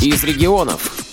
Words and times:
из 0.00 0.22
регионов. 0.24 1.08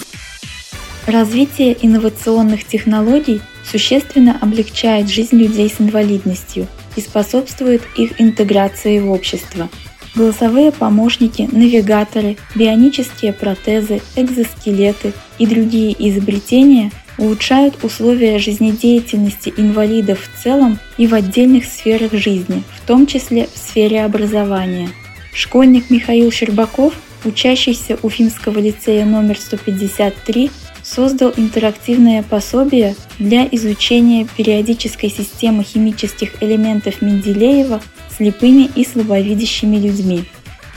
Развитие 1.08 1.78
инновационных 1.82 2.66
технологий 2.66 3.42
существенно 3.64 4.38
облегчает 4.42 5.10
жизнь 5.10 5.38
людей 5.38 5.70
с 5.70 5.82
инвалидностью 5.82 6.68
и 6.96 7.02
способствует 7.02 7.82
их 7.96 8.20
интеграции 8.22 9.00
в 9.00 9.12
общество. 9.12 9.70
Голосовые 10.16 10.72
помощники, 10.72 11.50
навигаторы, 11.52 12.38
бионические 12.56 13.34
протезы, 13.34 14.02
экзоскелеты 14.16 15.14
и 15.40 15.46
другие 15.46 15.94
изобретения 16.10 16.92
улучшают 17.18 17.84
условия 17.84 18.40
жизнедеятельности 18.40 19.54
инвалидов 19.58 20.20
в 20.20 20.44
целом 20.44 20.80
и 20.98 21.08
в 21.08 21.14
отдельных 21.14 21.66
сферах 21.66 22.14
жизни, 22.14 22.64
в 22.76 22.88
том 22.88 23.08
числе 23.08 23.48
в 23.54 23.58
сфере 23.58 24.04
образования. 24.04 24.90
Школьник 25.36 25.90
Михаил 25.90 26.32
Щербаков, 26.32 26.94
учащийся 27.26 28.00
Уфимского 28.02 28.58
лицея 28.58 29.04
номер 29.06 29.38
153, 29.38 30.50
создал 30.82 31.34
интерактивное 31.36 32.24
пособие 32.24 32.96
для 33.20 33.46
изучения 33.52 34.26
периодической 34.38 35.10
системы 35.10 35.66
химических 35.66 36.42
элементов 36.42 37.02
Менделеева 37.02 37.82
слепыми 38.16 38.70
и 38.76 38.86
слабовидящими 38.86 39.76
людьми. 39.76 40.24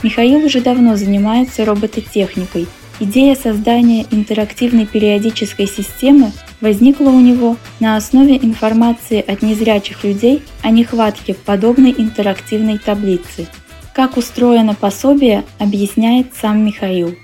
Михаил 0.03 0.45
уже 0.45 0.59
давно 0.59 0.97
занимается 0.97 1.63
робототехникой. 1.63 2.67
Идея 2.99 3.35
создания 3.35 4.05
интерактивной 4.11 4.85
периодической 4.85 5.67
системы 5.67 6.33
возникла 6.59 7.11
у 7.11 7.19
него 7.21 7.55
на 7.79 7.95
основе 7.95 8.35
информации 8.35 9.23
от 9.25 9.41
незрячих 9.41 10.03
людей 10.03 10.41
о 10.63 10.71
нехватке 10.71 11.33
подобной 11.33 11.95
интерактивной 11.97 12.77
таблицы. 12.77 13.47
Как 13.93 14.17
устроено 14.17 14.75
пособие, 14.75 15.43
объясняет 15.59 16.35
сам 16.35 16.63
Михаил. 16.65 17.15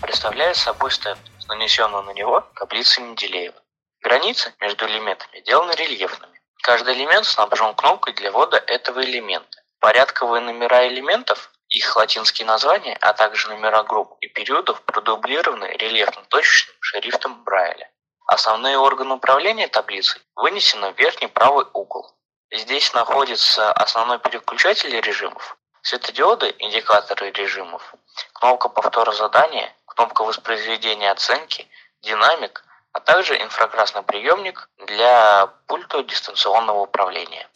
Представляет 0.00 0.56
собой 0.56 0.90
стенд 0.90 1.18
с 1.38 1.46
нанесенной 1.46 2.02
на 2.02 2.10
него 2.12 2.44
таблицей 2.56 3.04
Менделеева. 3.04 3.54
Границы 4.02 4.52
между 4.60 4.86
элементами 4.86 5.40
сделаны 5.40 5.72
рельефными. 5.72 6.40
Каждый 6.62 6.94
элемент 6.94 7.26
снабжен 7.26 7.74
кнопкой 7.74 8.14
для 8.14 8.32
ввода 8.32 8.56
этого 8.56 9.04
элемента. 9.04 9.62
Порядковые 9.78 10.42
номера 10.42 10.86
элементов, 10.88 11.52
их 11.68 11.96
латинские 11.96 12.46
названия, 12.46 12.96
а 13.00 13.12
также 13.12 13.48
номера 13.48 13.84
групп 13.84 14.16
и 14.20 14.28
периодов 14.28 14.82
продублированы 14.82 15.76
рельефно-точечным 15.78 16.76
шрифтом 16.80 17.44
Брайля. 17.44 17.88
Основные 18.26 18.78
органы 18.78 19.14
управления 19.14 19.68
таблицей 19.68 20.20
вынесены 20.34 20.92
в 20.92 20.98
верхний 20.98 21.28
правый 21.28 21.66
угол. 21.72 22.12
Здесь 22.52 22.92
находится 22.92 23.72
основной 23.72 24.18
переключатель 24.18 24.94
режимов, 25.00 25.56
светодиоды, 25.82 26.54
индикаторы 26.58 27.30
режимов, 27.30 27.94
кнопка 28.34 28.68
повтора 28.68 29.12
задания, 29.12 29.74
кнопка 29.86 30.22
воспроизведения 30.24 31.10
оценки, 31.10 31.66
динамик– 32.02 32.64
а 32.92 33.00
также 33.00 33.34
инфракрасный 33.34 34.02
приемник 34.02 34.68
для 34.86 35.48
пульта 35.66 36.02
дистанционного 36.02 36.82
управления. 36.82 37.46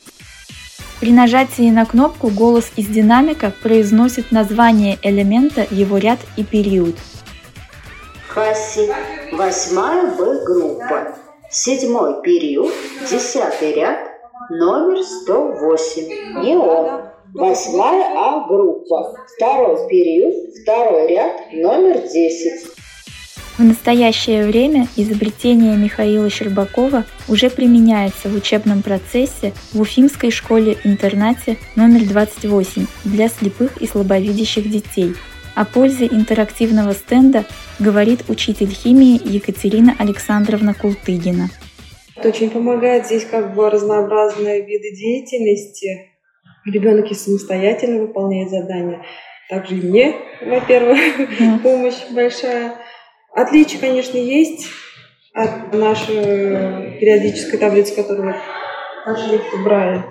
При 1.01 1.13
нажатии 1.13 1.71
на 1.71 1.85
кнопку 1.85 2.29
голос 2.29 2.73
из 2.77 2.87
динамика 2.87 3.53
произносит 3.63 4.33
название 4.33 4.99
элемента, 5.03 5.67
его 5.71 5.99
ряд 5.99 6.19
и 6.37 6.45
период. 6.45 6.97
Хасси, 8.29 8.91
восьмая 9.33 10.07
Б 10.17 10.45
группа, 10.45 11.15
седьмой 11.51 12.23
период, 12.23 12.73
десятый 13.11 13.75
ряд, 13.75 14.16
номер 14.51 15.03
108, 15.03 16.45
неон. 16.45 17.03
Восьмая 17.35 18.15
А 18.17 18.47
группа, 18.47 19.15
второй 19.37 19.89
период, 19.89 20.35
второй 20.63 21.09
ряд, 21.09 21.53
номер 21.53 22.01
10. 22.01 22.71
В 23.59 23.63
настоящее 23.63 24.47
время 24.47 24.87
изобретение 24.97 25.77
Михаила 25.77 26.31
Щербакова 26.31 27.05
уже 27.29 27.51
применяется 27.51 28.29
в 28.29 28.35
учебном 28.35 28.83
процессе 28.83 29.53
в 29.73 29.81
Уфимской 29.81 30.31
школе-интернате 30.31 31.57
номер 31.75 32.07
28 32.07 32.87
для 33.05 33.29
слепых 33.29 33.79
и 33.79 33.87
слабовидящих 33.87 34.71
детей. 34.71 35.15
О 35.55 35.65
пользе 35.65 36.07
интерактивного 36.07 36.93
стенда 36.93 37.45
говорит 37.79 38.25
учитель 38.29 38.71
химии 38.71 39.21
Екатерина 39.25 39.95
Александровна 39.99 40.75
Култыгина. 40.75 41.49
Это 42.27 42.35
очень 42.35 42.51
помогает 42.51 43.07
здесь 43.07 43.25
как 43.25 43.55
бы 43.55 43.71
разнообразные 43.71 44.67
виды 44.67 44.97
деятельности. 44.97 46.11
Ребенок 46.65 47.09
и 47.13 47.15
самостоятельно 47.15 48.01
выполняет 48.01 48.51
задания. 48.51 49.01
Также 49.49 49.77
и 49.77 49.81
мне, 49.81 50.17
во-первых, 50.45 50.99
помощь 51.63 51.95
большая. 52.11 52.75
Отличие, 53.33 53.79
конечно, 53.79 54.17
есть 54.17 54.67
от 55.35 55.73
нашей 55.73 56.99
периодической 56.99 57.61
таблицы, 57.61 57.95
которую 57.95 58.35
по 59.05 59.17
шрифту 59.17 59.63
Брайля. 59.63 60.05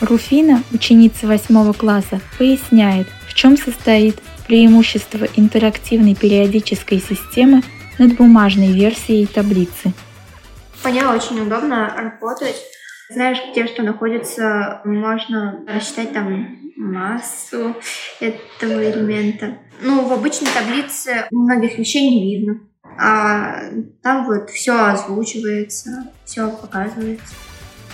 Руфина, 0.00 0.62
ученица 0.72 1.26
восьмого 1.26 1.72
класса, 1.72 2.20
поясняет, 2.38 3.08
в 3.26 3.34
чем 3.34 3.56
состоит 3.56 4.22
преимущество 4.46 5.26
интерактивной 5.34 6.14
периодической 6.14 7.00
системы 7.00 7.62
над 7.98 8.14
бумажной 8.14 8.68
версией 8.68 9.26
таблицы. 9.26 9.92
По 10.82 10.88
ней 10.88 11.04
очень 11.04 11.40
удобно 11.40 11.94
работать. 11.96 12.56
Знаешь, 13.10 13.38
где 13.50 13.66
что 13.66 13.82
находится, 13.82 14.80
можно 14.84 15.64
рассчитать 15.66 16.12
там 16.12 16.58
массу 16.76 17.74
этого 18.20 18.90
элемента. 18.90 19.58
Ну, 19.80 20.06
в 20.06 20.12
обычной 20.12 20.48
таблице 20.52 21.26
многих 21.30 21.78
вещей 21.78 22.08
не 22.08 22.36
видно. 22.36 22.60
А 23.00 23.70
там 24.02 24.26
вот 24.26 24.50
все 24.50 24.90
озвучивается, 24.90 26.12
все 26.24 26.50
показывается. 26.50 27.34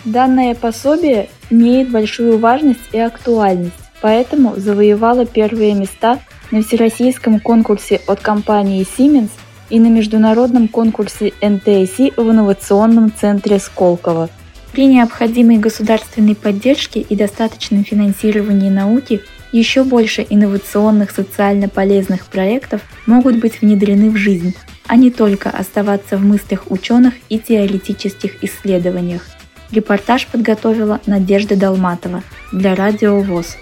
Данное 0.04 0.54
пособие 0.54 1.28
имеет 1.50 1.90
большую 1.90 2.38
важность 2.38 2.88
и 2.92 2.98
актуальность, 2.98 3.74
поэтому 4.02 4.56
завоевало 4.56 5.26
первые 5.26 5.74
места 5.74 6.20
на 6.50 6.62
всероссийском 6.62 7.40
конкурсе 7.40 8.00
от 8.06 8.20
компании 8.20 8.86
Siemens 8.86 9.30
и 9.70 9.80
на 9.80 9.88
международном 9.88 10.68
конкурсе 10.68 11.32
NTSC 11.40 12.14
в 12.16 12.30
инновационном 12.30 13.12
центре 13.12 13.58
Сколково– 13.58 14.28
при 14.74 14.86
необходимой 14.86 15.58
государственной 15.58 16.34
поддержке 16.34 16.98
и 16.98 17.14
достаточном 17.14 17.84
финансировании 17.84 18.70
науки 18.70 19.22
еще 19.52 19.84
больше 19.84 20.26
инновационных 20.28 21.12
социально 21.12 21.68
полезных 21.68 22.26
проектов 22.26 22.80
могут 23.06 23.38
быть 23.38 23.60
внедрены 23.60 24.10
в 24.10 24.16
жизнь, 24.16 24.52
а 24.88 24.96
не 24.96 25.12
только 25.12 25.48
оставаться 25.48 26.16
в 26.16 26.24
мыслях 26.24 26.72
ученых 26.72 27.14
и 27.28 27.38
теоретических 27.38 28.42
исследованиях. 28.42 29.22
Репортаж 29.70 30.26
подготовила 30.26 31.00
Надежда 31.06 31.54
Долматова 31.54 32.24
для 32.50 32.74
Радио 32.74 33.20
ВОЗ. 33.20 33.56